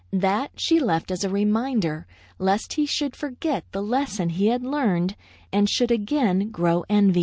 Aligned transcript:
That 0.13 0.59
she 0.59 0.79
left 0.79 1.11
as 1.11 1.23
a 1.23 1.29
reminder 1.29 2.07
lest 2.39 2.73
he 2.73 2.87
should 2.87 3.15
forget 3.15 3.65
the 3.71 3.83
lesson 3.83 4.29
he 4.29 4.47
had 4.47 4.63
learned 4.63 5.15
and 5.53 5.69
should 5.69 5.91
again 5.91 6.49
grow 6.49 6.83
envious. 6.89 7.19